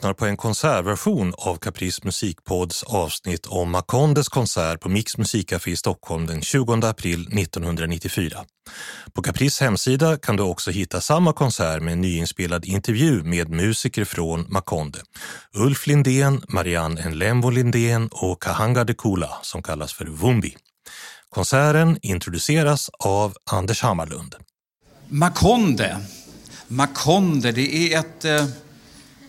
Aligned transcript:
lyssnar 0.00 0.14
på 0.14 0.26
en 0.26 0.36
konsertversion 0.36 1.34
av 1.36 1.56
Caprice 1.56 2.00
musikpods 2.04 2.82
avsnitt 2.82 3.46
om 3.46 3.70
Makondes 3.70 4.28
konsert 4.28 4.80
på 4.80 4.88
Mix 4.88 5.18
musikcafé 5.18 5.70
i 5.70 5.76
Stockholm 5.76 6.26
den 6.26 6.42
20 6.42 6.86
april 6.86 7.20
1994. 7.38 8.44
På 9.12 9.22
Caprice 9.22 9.64
hemsida 9.64 10.16
kan 10.16 10.36
du 10.36 10.42
också 10.42 10.70
hitta 10.70 11.00
samma 11.00 11.32
konsert 11.32 11.82
med 11.82 11.92
en 11.92 12.00
nyinspelad 12.00 12.64
intervju 12.64 13.22
med 13.22 13.50
musiker 13.50 14.04
från 14.04 14.46
Makonde. 14.48 14.98
Ulf 15.54 15.86
Lindén, 15.86 16.42
Marianne 16.48 17.00
Enlembo 17.02 17.50
Lindén 17.50 18.08
och 18.12 18.42
Kahanga 18.42 18.84
de 18.84 18.94
Kula 18.94 19.30
som 19.42 19.62
kallas 19.62 19.92
för 19.92 20.04
Wumbi. 20.04 20.56
Konserten 21.28 21.98
introduceras 22.02 22.90
av 22.98 23.34
Anders 23.50 23.82
Hammarlund. 23.82 24.34
Makonde. 25.08 25.96
Makonde, 26.68 27.52
det 27.52 27.94
är 27.94 27.98
ett, 27.98 28.24
eh, 28.24 28.46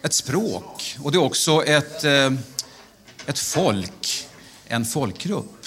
ett 0.01 0.13
språk 0.13 0.97
och 0.99 1.11
det 1.11 1.17
är 1.17 1.23
också 1.23 1.65
ett, 1.65 2.03
eh, 2.03 2.31
ett 3.25 3.39
folk, 3.39 4.27
en 4.65 4.85
folkgrupp. 4.85 5.65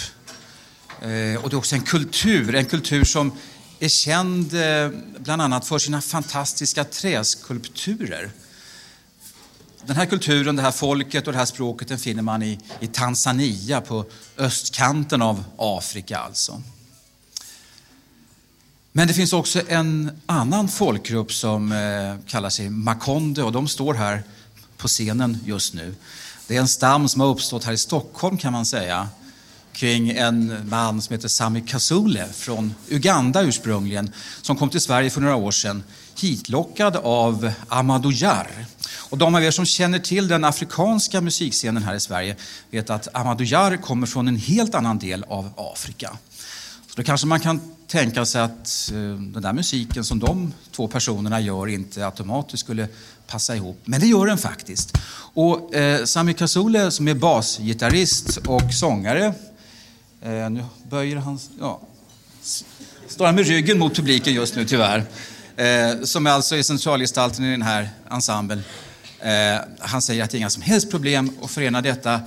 Eh, 1.01 1.43
och 1.43 1.49
det 1.49 1.53
är 1.53 1.55
också 1.55 1.75
en 1.75 1.81
kultur, 1.81 2.55
en 2.55 2.65
kultur 2.65 3.03
som 3.03 3.31
är 3.79 3.89
känd 3.89 4.53
eh, 4.53 4.89
bland 5.17 5.41
annat 5.41 5.67
för 5.67 5.79
sina 5.79 6.01
fantastiska 6.01 6.83
träskulpturer. 6.83 8.31
Den 9.85 9.95
här 9.95 10.05
kulturen, 10.05 10.55
det 10.55 10.61
här 10.61 10.71
folket 10.71 11.27
och 11.27 11.33
det 11.33 11.39
här 11.39 11.45
språket 11.45 11.87
den 11.87 11.99
finner 11.99 12.21
man 12.21 12.43
i, 12.43 12.59
i 12.79 12.87
Tanzania 12.87 13.81
på 13.81 14.05
östkanten 14.37 15.21
av 15.21 15.43
Afrika 15.57 16.17
alltså. 16.17 16.61
Men 18.97 19.07
det 19.07 19.13
finns 19.13 19.33
också 19.33 19.61
en 19.67 20.11
annan 20.25 20.67
folkgrupp 20.67 21.33
som 21.33 21.71
eh, 21.71 22.27
kallar 22.27 22.49
sig 22.49 22.69
Makonde 22.69 23.43
och 23.43 23.51
de 23.51 23.67
står 23.67 23.93
här 23.93 24.23
på 24.77 24.87
scenen 24.87 25.37
just 25.45 25.73
nu. 25.73 25.95
Det 26.47 26.55
är 26.55 26.59
en 26.59 26.67
stam 26.67 27.09
som 27.09 27.21
har 27.21 27.27
uppstått 27.27 27.63
här 27.63 27.73
i 27.73 27.77
Stockholm 27.77 28.37
kan 28.37 28.53
man 28.53 28.65
säga 28.65 29.07
kring 29.73 30.09
en 30.09 30.69
man 30.69 31.01
som 31.01 31.13
heter 31.13 31.27
Sami 31.27 31.61
Kasule 31.61 32.27
från 32.33 32.73
Uganda 32.89 33.41
ursprungligen 33.41 34.11
som 34.41 34.57
kom 34.57 34.69
till 34.69 34.81
Sverige 34.81 35.09
för 35.09 35.21
några 35.21 35.35
år 35.35 35.51
sedan 35.51 35.83
hitlockad 36.21 36.95
av 36.95 37.51
Amadou 37.67 38.11
Jar. 38.11 38.47
Och 39.09 39.17
de 39.17 39.35
av 39.35 39.43
er 39.43 39.51
som 39.51 39.65
känner 39.65 39.99
till 39.99 40.27
den 40.27 40.43
afrikanska 40.43 41.21
musikscenen 41.21 41.83
här 41.83 41.95
i 41.95 41.99
Sverige 41.99 42.35
vet 42.71 42.89
att 42.89 43.07
Amadou 43.15 43.45
Jar 43.45 43.77
kommer 43.77 44.07
från 44.07 44.27
en 44.27 44.37
helt 44.37 44.75
annan 44.75 44.99
del 44.99 45.23
av 45.23 45.49
Afrika. 45.57 46.17
Då 46.95 47.03
kanske 47.03 47.27
man 47.27 47.39
kan 47.39 47.61
tänka 47.87 48.25
sig 48.25 48.41
att 48.41 48.91
eh, 48.91 48.97
den 48.97 49.41
där 49.41 49.53
musiken 49.53 50.03
som 50.03 50.19
de 50.19 50.53
två 50.71 50.87
personerna 50.87 51.39
gör 51.39 51.67
inte 51.67 52.05
automatiskt 52.05 52.63
skulle 52.63 52.87
passa 53.27 53.55
ihop. 53.55 53.81
Men 53.85 53.99
det 53.99 54.07
gör 54.07 54.25
den 54.25 54.37
faktiskt. 54.37 54.97
Och 55.33 55.75
eh, 55.75 56.05
Sami 56.05 56.33
Kasule 56.33 56.91
som 56.91 57.07
är 57.07 57.13
basgitarrist 57.13 58.37
och 58.37 58.73
sångare, 58.73 59.33
eh, 60.21 60.49
nu 60.49 60.65
böjer 60.89 61.15
han, 61.15 61.39
ja, 61.59 61.81
står 63.07 63.25
han 63.25 63.35
med 63.35 63.47
ryggen 63.47 63.79
mot 63.79 63.95
publiken 63.95 64.33
just 64.33 64.55
nu 64.55 64.65
tyvärr, 64.65 65.05
eh, 65.55 66.03
som 66.03 66.27
alltså 66.27 66.55
är 66.55 66.63
centralgestalten 66.63 67.45
i 67.45 67.51
den 67.51 67.61
här 67.61 67.89
ensemblen. 68.11 68.63
Eh, 69.19 69.59
han 69.79 70.01
säger 70.01 70.23
att 70.23 70.29
det 70.29 70.37
är 70.37 70.39
inga 70.39 70.49
som 70.49 70.63
helst 70.63 70.91
problem 70.91 71.31
att 71.43 71.51
förena 71.51 71.81
detta. 71.81 72.21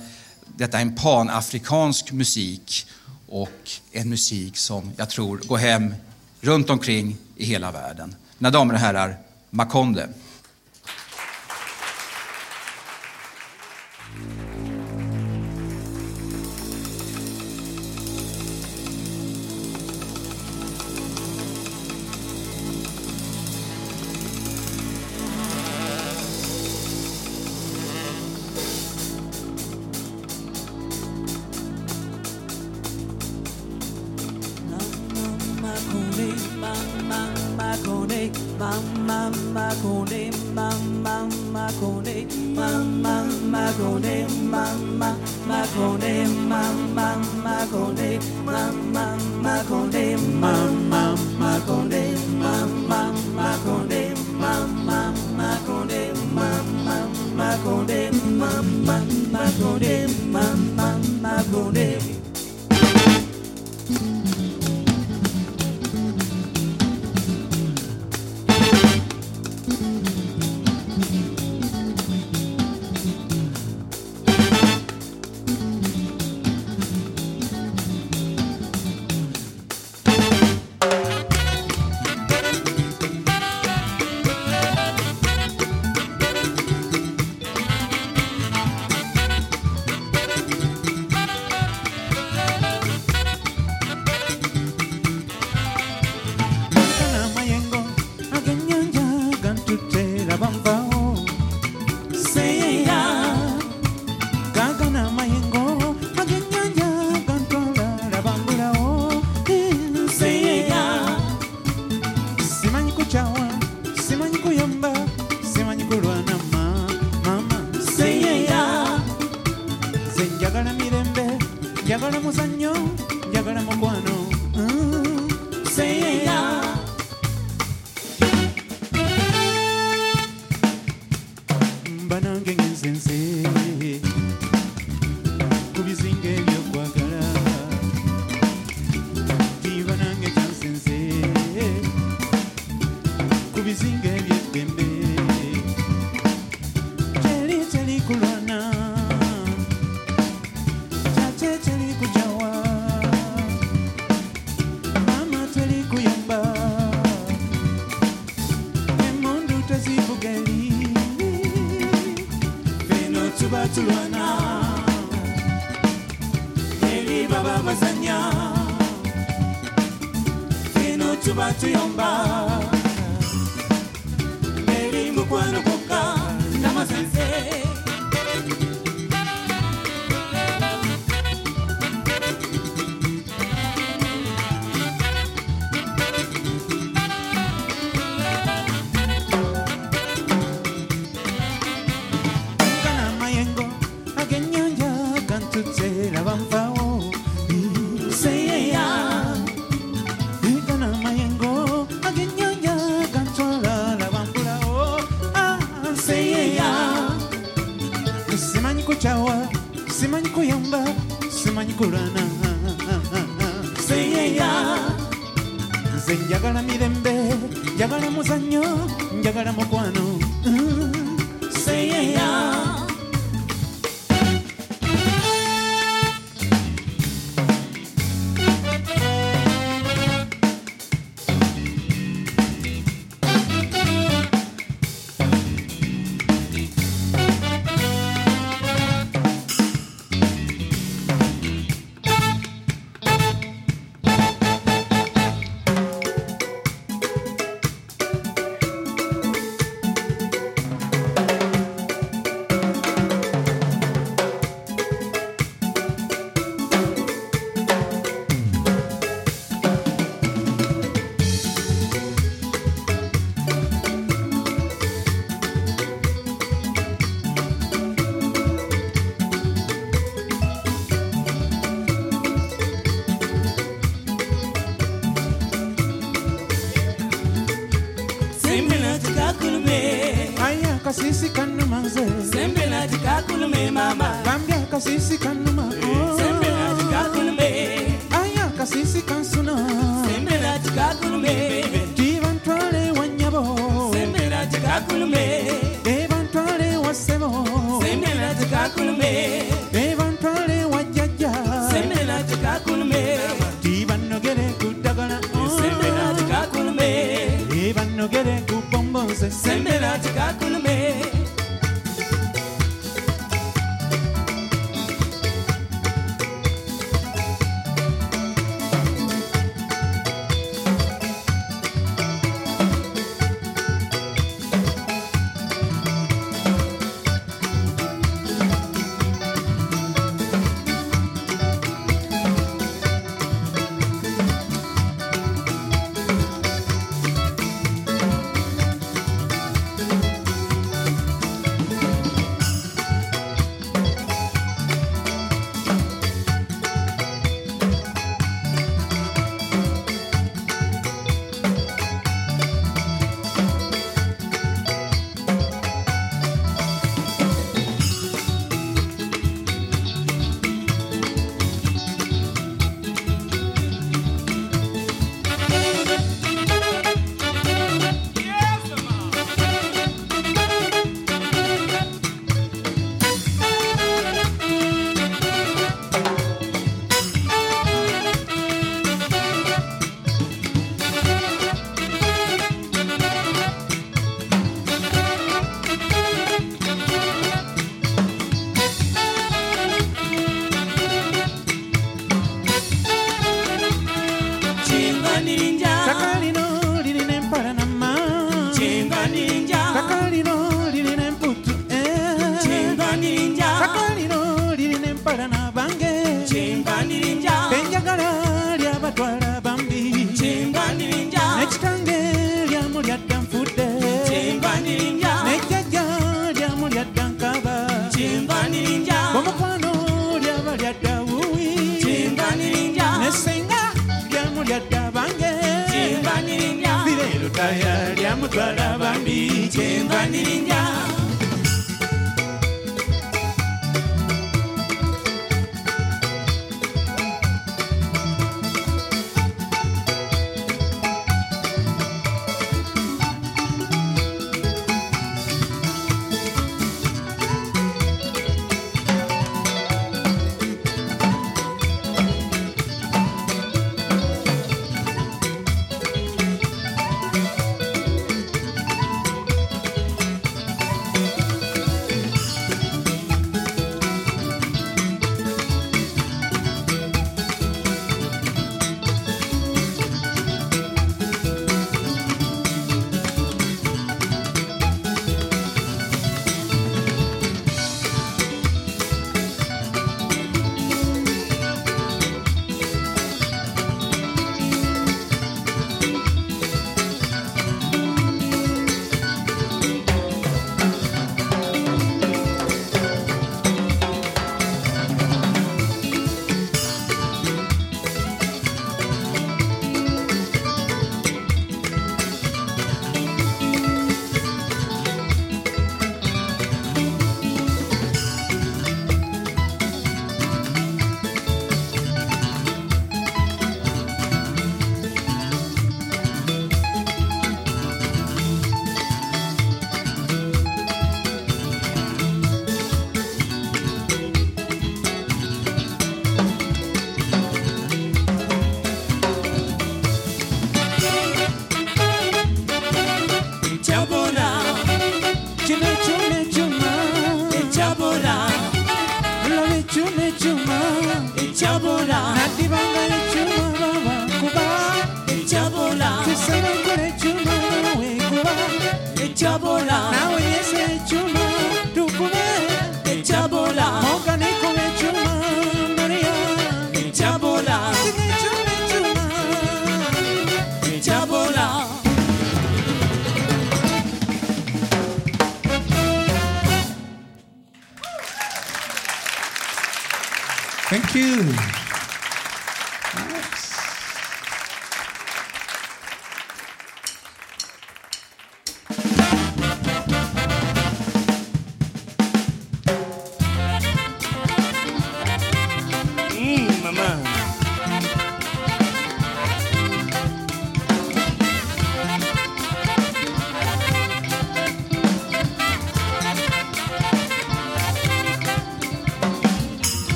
Detta 0.45 0.77
är 0.77 0.81
en 0.81 0.95
panafrikansk 0.95 2.11
musik 2.11 2.85
och 3.29 3.71
en 3.91 4.09
musik 4.09 4.57
som 4.57 4.91
jag 4.97 5.09
tror 5.09 5.37
går 5.37 5.57
hem 5.57 5.95
runt 6.41 6.69
omkring 6.69 7.17
i 7.35 7.45
hela 7.45 7.71
världen. 7.71 8.15
Mina 8.37 8.51
damer 8.51 8.73
och 8.73 8.79
herrar, 8.79 9.17
Makonde. 9.49 10.09
mamma 36.69 37.21
Mama, 38.57 38.81
mamma 38.95 39.31
macone 39.59 40.31
Mama, 40.53 41.27
macone 41.53 42.27
mamma 42.55 43.23
Mama, 43.49 44.27
mamma 44.49 45.15
macone 45.47 46.27
Mama, 46.45 47.17
macone 47.45 48.19
mamma 48.45 49.15
Mama, 50.39 50.53
mamma 50.89 51.17
macone 51.39 52.28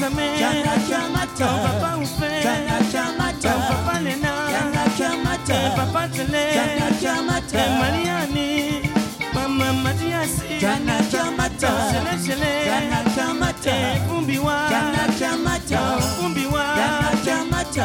Papa 0.00 0.14
Same 0.16 0.26
chana 0.38 0.74
chamata, 0.88 1.48
Papa 1.62 1.90
Ufe 2.00 2.30
chana 2.42 2.76
chamata, 2.90 3.52
Papa 3.68 3.94
Lena 4.00 4.32
chana 4.50 4.84
chamata, 4.96 5.56
Papa 5.76 6.02
Tele 6.08 6.42
chana 6.56 6.86
chamata, 7.00 7.62
Mariani 7.78 8.48
Mama 9.34 9.68
Matiasi 9.84 10.58
chana 10.58 10.96
chamata, 11.10 11.70
Shele 11.92 12.14
Shele 12.24 12.52
chana 12.64 13.00
chamata, 13.14 13.74
Fumbiwa 14.08 14.56
chana 14.70 15.04
chamata, 15.18 15.80
Fumbiwa 16.16 16.64
chana 16.76 17.10
chamata, 17.26 17.84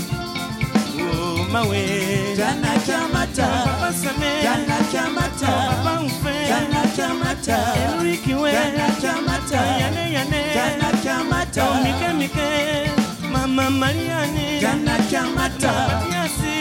Oh 1.51 1.53
mawe 1.53 2.35
Chana 2.37 2.73
chamata, 2.85 3.47
Papa 3.65 3.91
Same 3.93 4.31
chana 4.41 4.77
chamata, 4.91 5.51
Papa 5.83 6.03
Ufe 6.05 6.33
chana 6.47 6.81
chamata, 6.95 7.57
Enrikiwe 7.75 8.51
chana 8.51 8.87
chamata, 9.01 9.59
Yane 9.81 10.03
yane 10.13 10.41
chana 10.55 10.89
chamata, 11.03 11.63
Mike 11.83 12.09
mike 12.15 12.91
Mama 13.31 13.69
Mariani 13.69 14.61
chana 14.61 14.95
chamata, 15.09 15.73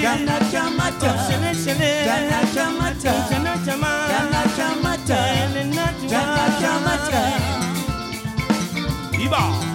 chana 0.03 0.37
chamata, 0.51 1.11
Shele 1.27 1.53
shele 1.55 1.91
chana 2.07 2.41
chamata, 2.55 3.13
Chana 3.31 3.53
chama 3.65 3.91
chana 4.11 4.43
chamata, 4.57 5.19
Elena 5.43 5.87
chana 6.11 6.47
chamata. 6.61 7.23
Iba 9.23 9.70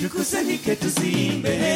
tukusanyike 0.00 0.76
tuziimbe 0.76 1.69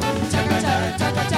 kizalendo 0.00 0.30
chakacha 0.30 0.74
chakacha 0.98 0.98
chakacha 0.98 1.37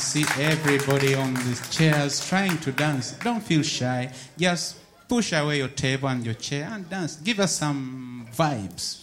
see 0.00 0.24
everybody 0.42 1.14
on 1.14 1.34
the 1.34 1.68
chairs 1.70 2.26
trying 2.26 2.58
to 2.58 2.72
dance. 2.72 3.12
Don't 3.12 3.42
feel 3.42 3.62
shy. 3.62 4.12
Just 4.38 4.76
push 5.08 5.32
away 5.32 5.58
your 5.58 5.68
table 5.68 6.08
and 6.08 6.24
your 6.24 6.34
chair 6.34 6.68
and 6.72 6.88
dance. 6.88 7.16
Give 7.16 7.40
us 7.40 7.56
some 7.56 8.26
vibes. 8.34 8.99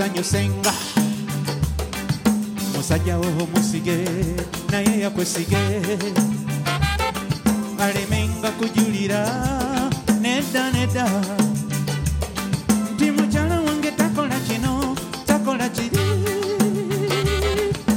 Naye 0.00 0.12
akusanyusenga 0.12 0.72
musajja 2.74 3.18
wo 3.18 3.46
musige 3.54 3.96
naye 4.70 5.00
yakwesige 5.00 5.56
alemenga 7.78 8.50
kujulira 8.58 9.20
nedda 10.20 10.70
nedda 10.72 11.06
nti 12.94 13.10
mukyala 13.10 13.60
wange 13.60 13.90
takola 13.90 14.40
kino 14.48 14.96
takola 15.26 15.68
kiri 15.68 16.04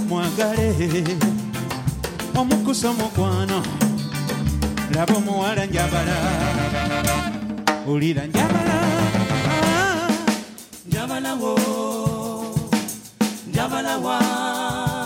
mwagale 0.10 1.04
omukusa 2.36 2.90
omukwano 2.90 3.64
laba 4.96 5.14
omuwala 5.16 5.66
njabala 5.66 6.18
olira 7.88 8.28
njabala 8.28 8.76
ah. 8.76 9.04
Njabala 13.64 13.96
wo 13.98 14.12
njabala 14.16 14.58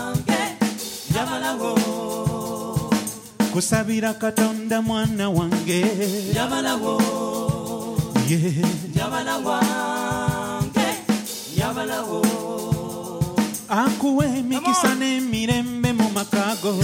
wange 0.02 0.40
njabala 1.10 1.52
wo 1.54 1.74
kusabira 3.52 4.14
katonda 4.14 4.82
mwana 4.82 5.30
wange. 5.30 5.86
Njabala 6.30 6.74
wo 6.74 6.98
yeah. 8.28 8.54
njabala 8.94 9.38
wange 9.38 10.88
njabala 11.56 12.02
wo 12.02 12.22
akuwa 13.68 14.26
emikisa 14.26 14.94
n'emirembe 14.98 15.92
mu 15.92 16.10
makago. 16.10 16.74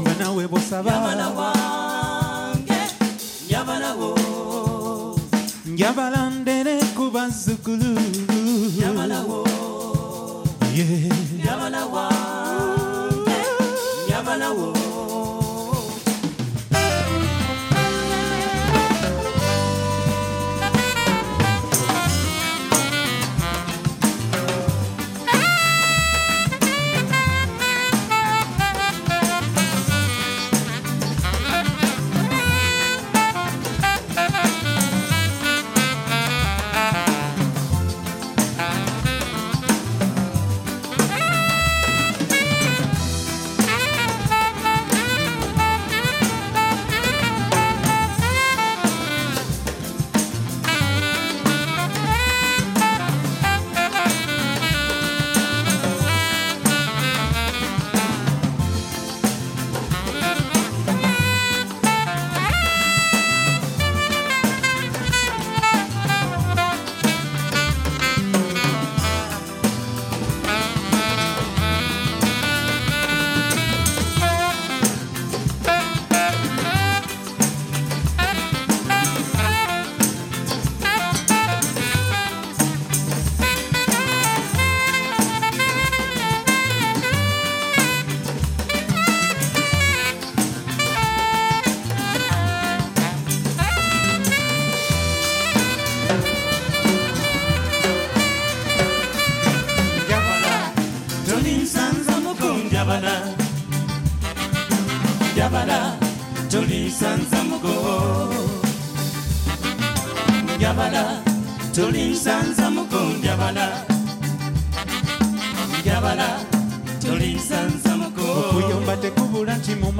Nga 0.00 0.14
nawe 0.18 0.48
bosaba. 0.48 0.90
Njabala 0.90 1.28
wange 1.28 2.80
njabala 3.48 3.92
wo 3.94 4.14
njabala 5.66 6.30
ndere 6.30 6.80
ku 6.96 7.10
bazzukulu 7.10 8.00
Yeah. 10.72 12.49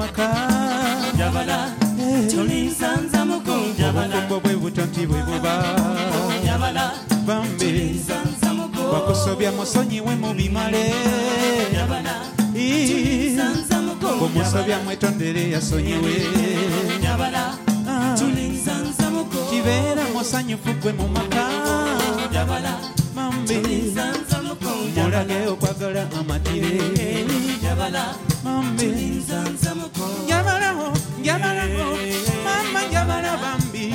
Maka 0.01 0.27
njabala 1.15 1.69
tolinsanza 2.31 3.25
muko. 3.25 3.53
Njabala 3.77 4.15
obufumbo 4.17 4.39
bwe 4.39 4.55
buto 4.55 4.81
nti 4.85 5.05
bwe 5.07 5.21
buba. 5.27 5.53
Njabala 6.43 6.91
bambi 7.25 8.01
wakusobya 8.93 9.51
musonyiwe 9.51 10.15
mu 10.21 10.33
bimale. 10.33 10.83
Njabala 11.71 12.13
Ii, 12.55 12.87
tolinsanza 12.87 13.77
muko. 13.81 14.07
Bwemusobya 14.19 14.77
mwetondere 14.83 15.49
yasonyiwe. 15.49 16.13
Njabala 16.99 17.43
Ah, 17.89 18.15
tolinsanza 18.19 19.09
muko. 19.11 19.37
Kibeera 19.49 20.03
musanyufu 20.13 20.69
gwe 20.81 20.91
mu 20.93 21.07
maka. 21.07 21.43
Njabala 22.31 22.73
mambi 23.15 23.53
tolinsanza 23.55 24.37
muko. 24.47 24.69
Njabala 24.91 25.23
mulage 25.23 25.47
okwagala 25.47 26.03
amatire. 26.19 26.73
Njabala 27.61 28.03
muko 29.75 30.05
njabalaho 30.25 30.93
njabalaho 31.21 31.97
mama 32.45 32.81
njabala 32.89 33.37
bambi 33.37 33.85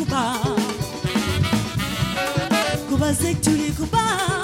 Kuba. 0.00 0.32
Kuba 2.88 3.12
que 3.12 3.40
tu 3.42 3.50
les 3.50 3.70
Kuba 3.72 4.39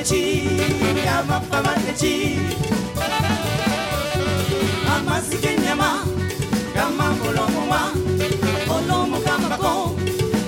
mandechi, 0.00 0.48
amapa 1.06 1.62
mandechi. 1.62 2.38
Amasike 4.96 5.56
nyama, 5.62 6.04
kama 6.74 7.10
molomo 7.18 7.68
wa, 7.70 7.92
molomo 8.66 9.20
kama 9.20 9.56
ko, 9.58 9.94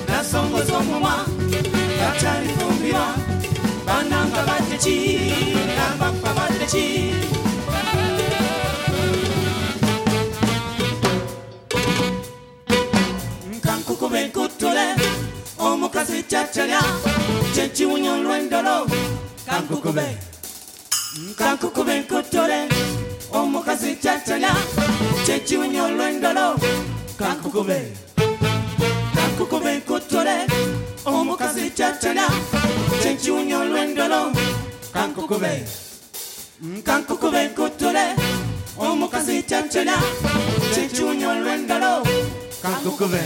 na 0.09 0.25
songo 0.25 0.63
somo 0.65 1.01
wa, 1.05 1.25
kachari 2.01 2.49
fumbi 2.49 2.93
wa, 2.93 3.15
bananga 3.87 4.43
mandechi, 4.47 5.21
amapa 5.91 6.35
mandechi. 6.35 7.13
Kankukume 13.63 14.29
kutule, 14.29 14.95
omukasi 15.59 16.23
chacharya, 16.23 16.81
chenchi 17.55 17.85
unyolwendolo, 17.87 18.87
kankukube. 19.47 20.17
Kankukube 21.39 22.01
nkutule. 22.01 22.69
Omukazi 23.33 23.97
kyatala 23.97 24.57
kyekiwunya 25.27 25.85
olwendolo. 25.85 26.57
Kankukube. 27.19 27.93
Kankukube 29.15 29.77
nkutule. 29.79 30.47
Omukazi 31.05 31.71
kyatala 31.71 32.27
kyekiwunya 33.03 33.59
olwendolo. 33.59 34.33
Kankukube. 34.93 35.65
Kankukube 36.85 37.45
nkutule. 37.49 38.05
Omukazi 38.79 39.43
kyatala 39.43 39.97
kyekiwunya 40.75 41.29
olwendolo. 41.29 42.03
Kankukube. 42.63 43.23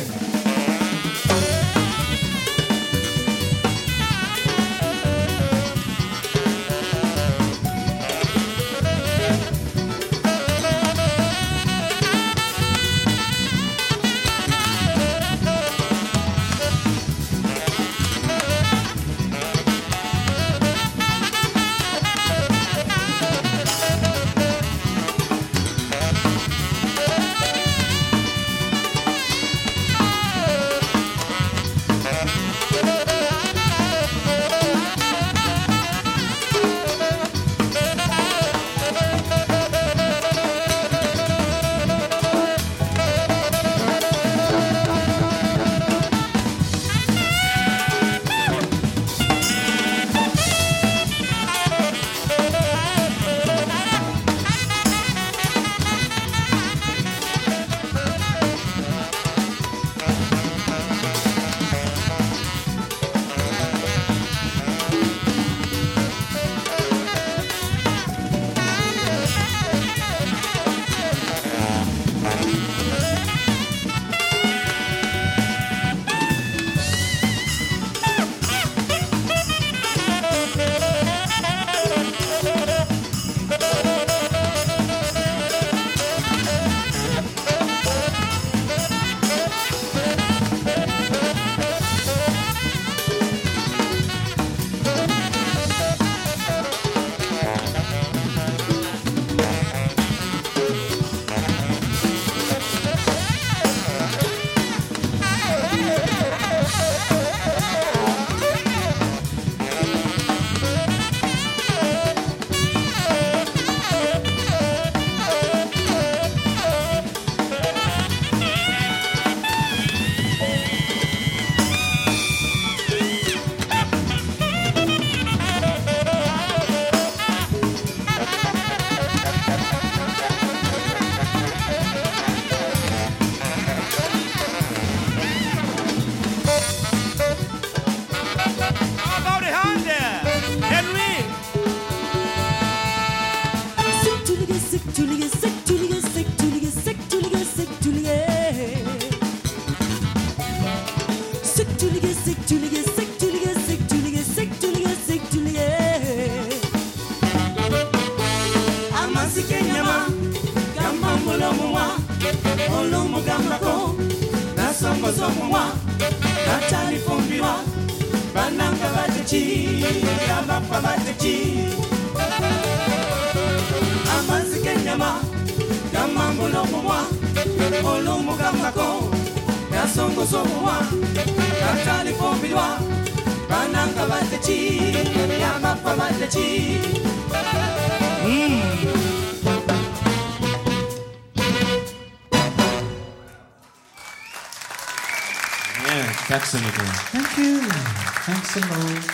Lot. 198.61 199.05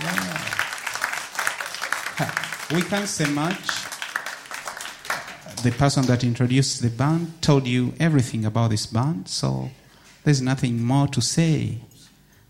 Yeah. 0.00 0.48
We 2.72 2.80
can't 2.82 3.08
say 3.08 3.30
much. 3.30 3.68
The 5.62 5.70
person 5.72 6.06
that 6.06 6.24
introduced 6.24 6.80
the 6.82 6.88
band 6.88 7.42
told 7.42 7.66
you 7.66 7.92
everything 8.00 8.44
about 8.46 8.70
this 8.70 8.86
band, 8.86 9.28
so 9.28 9.70
there's 10.24 10.40
nothing 10.40 10.82
more 10.82 11.06
to 11.08 11.20
say. 11.20 11.78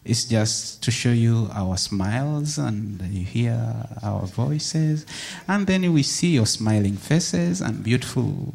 It's 0.04 0.24
just 0.24 0.82
to 0.84 0.90
show 0.90 1.10
you 1.10 1.48
our 1.52 1.76
smiles 1.76 2.56
and 2.58 3.00
you 3.02 3.24
hear 3.24 3.86
our 4.02 4.26
voices, 4.26 5.06
and 5.48 5.66
then 5.66 5.92
we 5.92 6.02
see 6.02 6.34
your 6.34 6.46
smiling 6.46 6.96
faces 6.96 7.60
and 7.60 7.82
beautiful. 7.82 8.54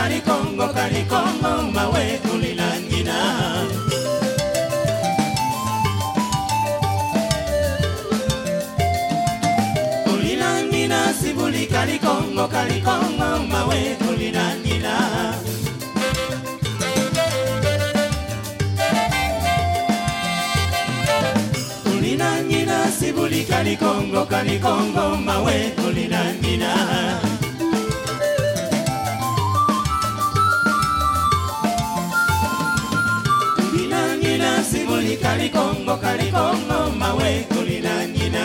Kali 0.00 0.20
Congo, 0.24 0.66
Kali 0.72 1.04
Congo, 1.04 1.52
mawe 1.76 2.18
tulilangina. 2.24 3.16
Tulilangina 10.04 11.12
sibuli 11.12 11.66
Kali 11.66 11.98
Congo, 11.98 12.48
Kali 12.48 12.80
Congo, 12.80 13.44
mawe 13.44 13.80
tulilangina. 14.00 14.94
Tulinangina 21.84 22.88
sibuli 22.88 23.44
Kali 23.44 23.76
Congo, 23.76 24.24
Kali 24.24 24.58
Congo, 24.58 25.16
mawe 25.16 25.72
tulilangina. 25.76 27.29
Kalikongo 35.22 35.96
kalikongo 35.96 36.90
mawe 36.98 37.46
ulinangina 37.60 38.44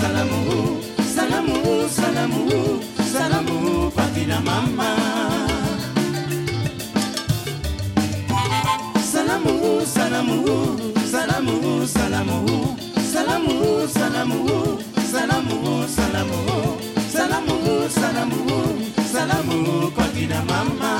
salamu, 0.00 0.80
salamu, 1.14 1.88
salamu, 1.88 2.80
salamu 3.12 3.90
kwa 3.90 4.04
kina 4.14 4.40
mama. 4.40 4.96
Salamu, 9.12 9.86
salamu, 9.86 10.38
salamu, 11.12 11.86
salamu, 11.86 12.38
salamu, 13.06 13.88
salamu, 13.88 14.38
salamu, 15.12 15.88
salamu, 15.94 16.38
salamu, 17.12 17.88
salamu, 17.90 18.40
salamu 19.12 19.90
kwa 19.94 20.04
kina 20.04 20.42
mama. 20.44 20.99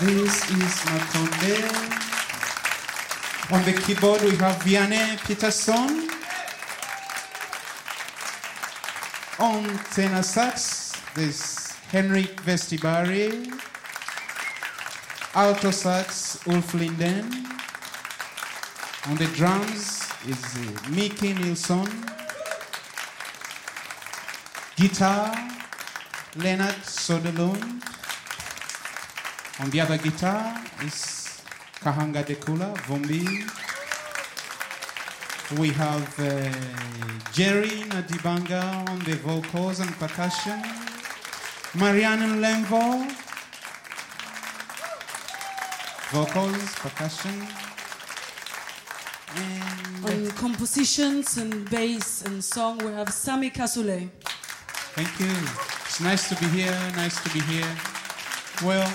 This 0.00 0.50
is 0.50 0.74
Makonde. 0.88 1.60
On 3.52 3.62
the 3.64 3.72
keyboard, 3.82 4.22
we 4.22 4.34
have 4.36 4.56
Vianney 4.62 5.18
Peterson. 5.26 6.08
On 9.38 9.78
tenor 9.92 10.22
sax, 10.22 10.92
there's 11.14 11.72
Henrik 11.90 12.40
Vestibari. 12.42 13.52
Alto 15.34 15.70
sax, 15.70 16.38
Ulf 16.46 16.72
Linden. 16.72 17.24
On 19.06 19.16
the 19.16 19.26
drums 19.34 20.08
is 20.26 20.56
uh, 20.56 20.90
Mickey 20.90 21.34
Nilsson. 21.34 21.88
Guitar, 24.76 25.34
Leonard 26.36 26.76
Soderlund. 26.84 27.89
On 29.60 29.68
the 29.68 29.80
other 29.80 29.98
guitar 29.98 30.56
is 30.82 31.42
Kahanga 31.80 32.24
Dekula, 32.24 32.74
Vumbi. 32.88 33.24
We 35.58 35.68
have 35.70 36.18
uh, 36.18 36.50
Jerry 37.32 37.84
Nadibanga 37.92 38.88
on 38.88 39.00
the 39.00 39.16
vocals 39.16 39.80
and 39.80 39.90
percussion. 39.98 40.62
Marianne 41.74 42.40
Lemvo, 42.40 43.06
vocals, 46.10 46.74
percussion. 46.76 47.46
And 49.36 50.26
On 50.26 50.30
compositions 50.36 51.36
and 51.36 51.68
bass 51.68 52.22
and 52.22 52.42
song, 52.42 52.78
we 52.78 52.92
have 52.92 53.10
Sammy 53.10 53.50
Kasule. 53.50 54.08
Thank 54.96 55.20
you. 55.20 55.32
It's 55.84 56.00
nice 56.00 56.28
to 56.30 56.36
be 56.36 56.46
here. 56.46 56.78
Nice 56.96 57.22
to 57.22 57.30
be 57.30 57.40
here. 57.40 57.76
Well, 58.62 58.90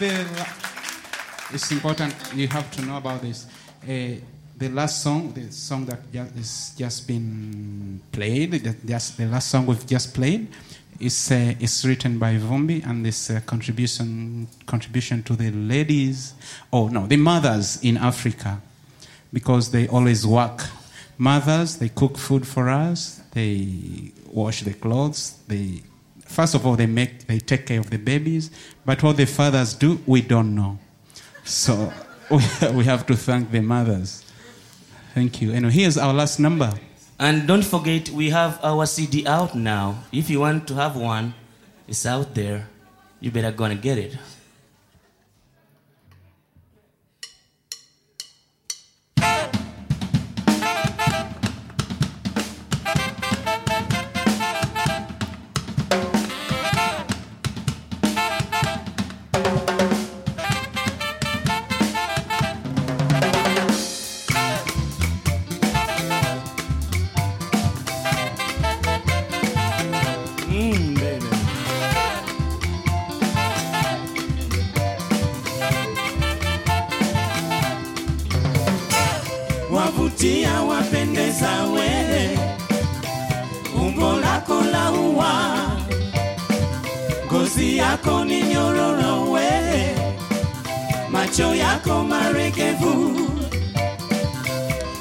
it's 0.00 1.70
important. 1.72 2.14
You 2.34 2.48
have 2.48 2.70
to 2.72 2.82
know 2.82 2.96
about 2.98 3.22
this. 3.22 3.46
Uh, 3.82 4.20
the 4.56 4.68
last 4.68 5.02
song, 5.02 5.32
the 5.32 5.50
song 5.52 5.86
that 5.86 6.12
just, 6.12 6.36
is 6.36 6.74
just 6.76 7.06
been 7.06 8.00
played, 8.10 8.76
just 8.86 9.16
the 9.16 9.26
last 9.26 9.48
song 9.48 9.66
we've 9.66 9.86
just 9.86 10.14
played, 10.14 10.48
is 10.98 11.30
uh, 11.30 11.54
is 11.60 11.84
written 11.86 12.18
by 12.18 12.34
Vumbi 12.34 12.84
and 12.84 13.04
this 13.04 13.30
uh, 13.30 13.40
contribution 13.46 14.48
contribution 14.66 15.22
to 15.22 15.36
the 15.36 15.50
ladies. 15.50 16.34
Oh 16.72 16.88
no, 16.88 17.06
the 17.06 17.16
mothers 17.16 17.82
in 17.82 17.96
Africa, 17.96 18.60
because 19.32 19.70
they 19.70 19.86
always 19.88 20.26
work. 20.26 20.64
Mothers, 21.18 21.78
they 21.78 21.88
cook 21.88 22.16
food 22.16 22.46
for 22.46 22.68
us. 22.68 23.20
They 23.32 24.12
wash 24.30 24.62
the 24.62 24.74
clothes. 24.74 25.38
They 25.48 25.82
first 26.28 26.54
of 26.54 26.64
all 26.66 26.76
they 26.76 26.86
make 26.86 27.26
they 27.26 27.38
take 27.38 27.66
care 27.66 27.80
of 27.80 27.90
the 27.90 27.98
babies. 27.98 28.50
But 28.84 29.02
what 29.02 29.16
the 29.16 29.26
fathers 29.26 29.74
do, 29.74 30.00
we 30.06 30.20
don't 30.22 30.54
know. 30.54 30.78
So 31.44 31.92
we, 32.30 32.84
have 32.84 33.06
to 33.06 33.16
thank 33.16 33.50
the 33.50 33.60
mothers. 33.60 34.22
Thank 35.14 35.40
you. 35.40 35.52
And 35.52 35.72
here's 35.72 35.96
our 35.96 36.12
last 36.12 36.38
number. 36.38 36.72
And 37.18 37.48
don't 37.48 37.64
forget, 37.64 38.10
we 38.10 38.30
have 38.30 38.60
our 38.62 38.86
CD 38.86 39.26
out 39.26 39.54
now. 39.54 40.04
If 40.12 40.30
you 40.30 40.40
want 40.40 40.68
to 40.68 40.74
have 40.74 40.94
one, 40.94 41.34
it's 41.88 42.04
out 42.06 42.34
there. 42.34 42.68
You 43.20 43.30
better 43.30 43.50
go 43.50 43.64
and 43.64 43.80
get 43.80 43.98
it. 43.98 44.16
Ngozi 87.38 87.76
yako 87.76 88.24
ni 88.24 88.42
nyororo 88.42 89.30
we, 89.30 89.50
macho 91.10 91.54
yako 91.54 92.02
marekevu, 92.04 92.94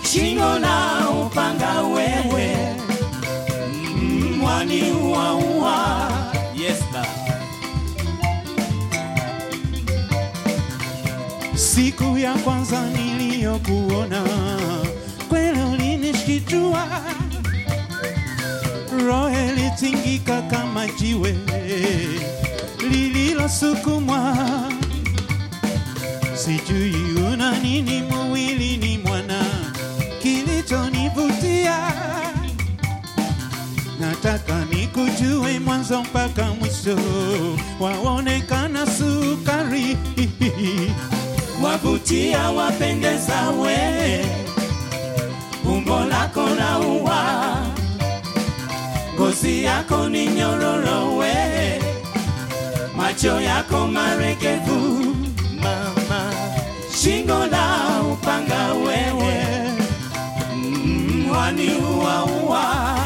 shingo 0.03 0.59
na 0.59 1.09
upanga 1.09 1.81
wewe 1.81 2.57
mwani 4.37 4.91
uaua. 4.91 5.39
ua 5.59 6.11
Yes. 6.55 6.83
Siku 11.55 12.17
ya 12.17 12.33
kwanza 12.33 12.81
niliyokuona 12.89 14.23
kweli 15.29 15.61
ulinishtua, 15.73 16.87
roho 19.07 19.29
ilitingika 19.49 20.41
kama 20.41 20.87
jiwe 20.87 21.35
lililosukumwa. 22.89 24.37
Sijui 26.35 26.95
una 27.33 27.51
nini 27.59 28.01
mwilini 28.01 28.97
mwana, 28.97 29.43
kilichonivutia. 30.21 31.77
Nataka 33.99 34.65
nikujue 34.73 35.59
mwanzo 35.59 36.01
mpaka 36.03 36.43
mwisho, 36.45 36.97
waonekana 37.79 38.85
sukari. 38.85 39.97
Wavutia 41.63 42.49
wapendeza 42.51 43.49
we 43.49 44.25
umbo 45.65 45.99
lako 46.05 46.41
la 46.49 46.79
ua 46.79 47.57
ngozi 49.17 49.63
yako 49.63 50.09
ni 50.09 50.25
nyororo 50.27 51.17
we. 51.17 51.33
Macho 52.95 53.41
yako 53.41 53.87
marekevu. 53.87 55.15
Mama. 55.63 56.21
Shingo 57.01 57.45
la 57.45 58.01
upanga 58.13 58.73
wewe. 58.73 59.35
Mm, 60.55 61.25
mwani 61.27 61.69
ua 61.75 62.23
ua 62.25 62.96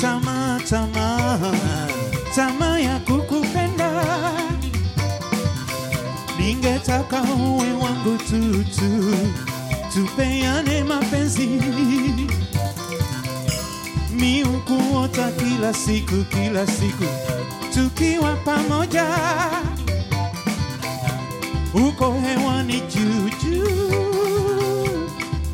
tamaa 0.00 0.58
tamaa 0.70 1.52
tamaa 2.34 2.78
ya 2.78 2.98
kukupenda. 2.98 3.90
Ningetaka 6.38 7.22
uwe 7.22 7.72
wangu 7.72 8.16
tutu 8.18 9.16
tupeane 9.94 10.84
mapenzi. 10.84 11.48
Miukuota 14.10 15.30
kila 15.30 15.74
siku 15.74 16.24
kila 16.24 16.66
siku 16.66 17.04
tukiwa 17.74 18.32
pamoja. 18.36 19.06
Uko 21.74 22.12
hewani 22.20 22.80
juu 22.80 23.30
juu 23.42 23.90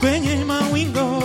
kwenye 0.01 0.45
mawingo 0.45 1.23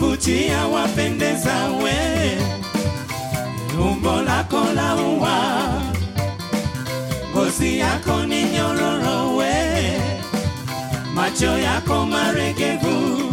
wavutia 0.00 0.66
wapendeza 0.66 1.54
we. 1.82 2.38
Umbo 3.80 4.22
lako 4.22 4.60
la 4.74 4.94
ua 4.96 5.82
ngozi 7.32 7.78
yako 7.78 8.22
ni 8.26 8.42
nyororo 8.44 9.36
we. 9.36 9.54
Macho 11.14 11.58
yako 11.58 12.06
maregevu 12.06 13.32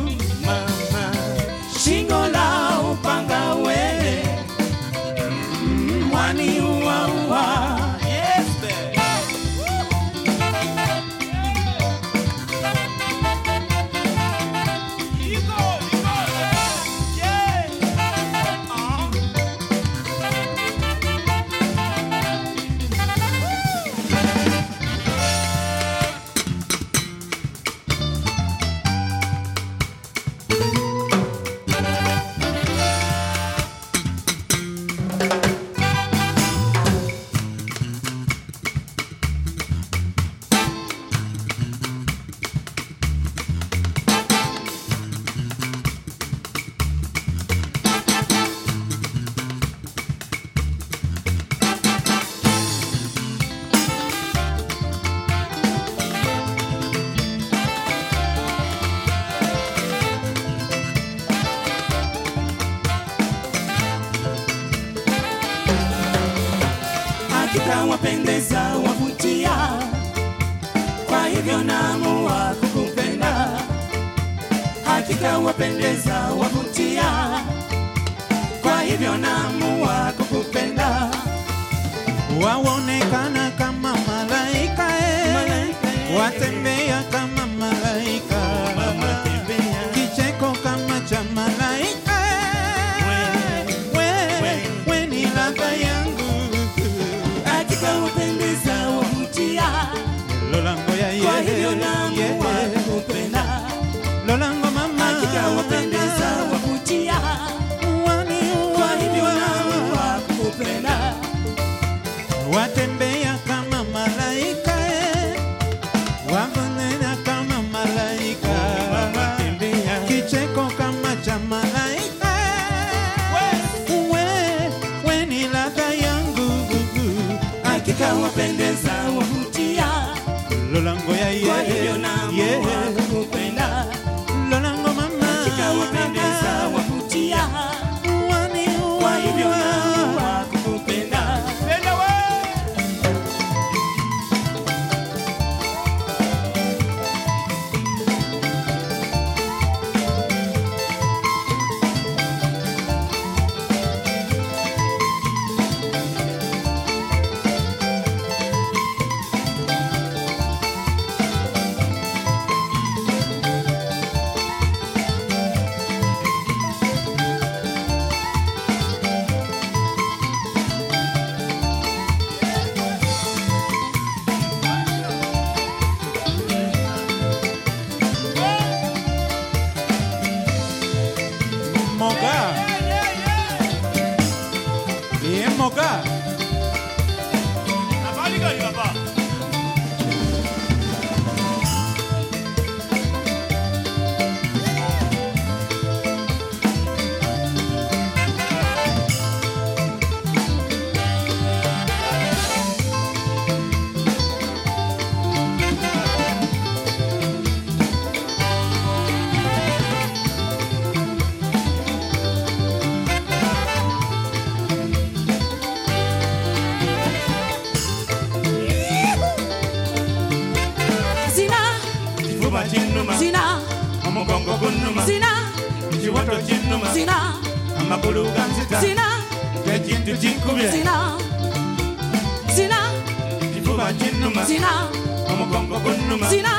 zina, 234.54 234.88
omugongo 235.32 235.80
gunnuma. 235.80 236.30
Zina, 236.30 236.54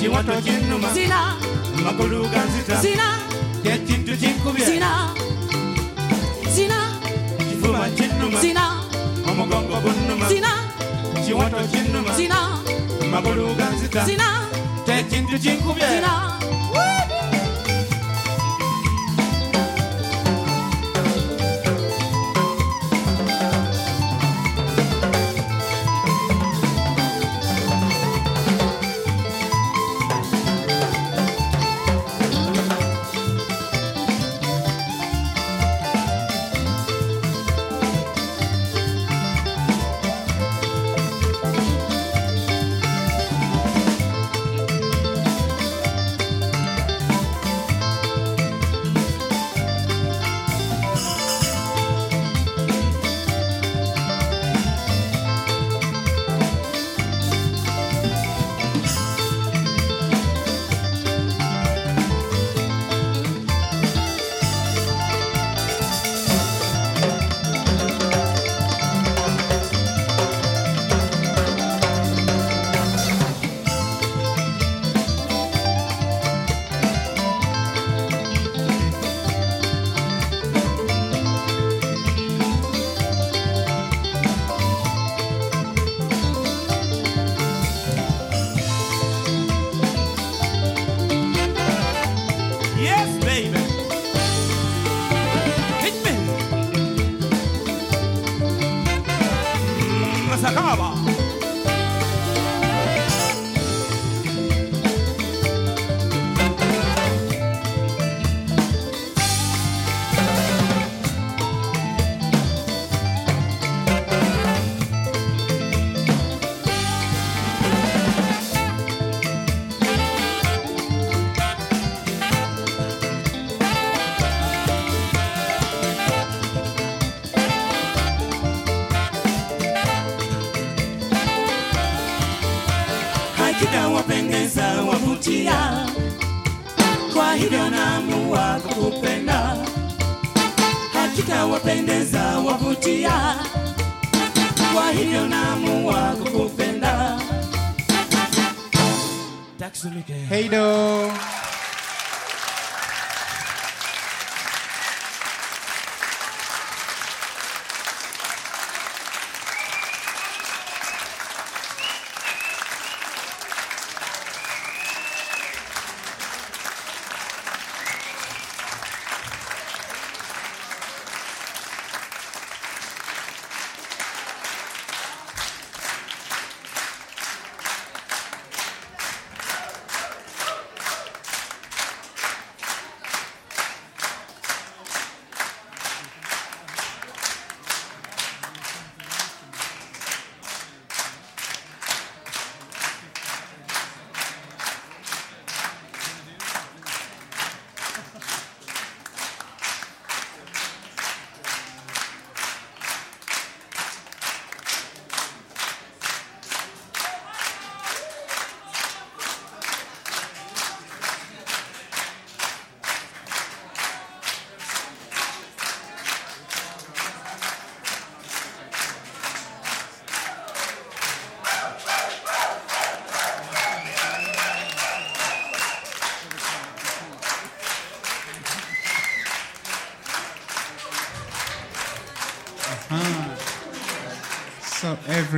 kiwato 0.00 0.32
kinnuma. 0.42 0.88
Zina, 0.94 1.34
amagulu 1.78 2.28
ganzita 2.28 2.76
zina, 2.80 3.06
ekintu 3.64 4.12
kinkubye. 4.16 4.64
Zina, 4.66 4.90
zina, 6.54 6.78
kifuba 7.48 7.88
kinnuma. 7.96 8.40
Zina, 8.40 8.64
omugongo 9.30 9.76
gunnuma. 9.84 10.28
Zina, 10.28 10.52
kiwato 11.26 11.56
kinnuma. 11.72 12.14
Zina, 12.16 12.38
amagulu 13.02 13.54
ganzita 13.54 14.04
zina, 14.04 14.28
ekintu 14.86 15.38
kinkubye. 15.38 15.86
Zina. 15.88 16.12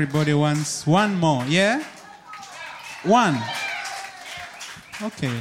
Everybody 0.00 0.32
wants 0.32 0.86
one 0.86 1.16
more, 1.16 1.44
yeah? 1.46 1.82
One. 3.02 3.36
Okay. 5.02 5.40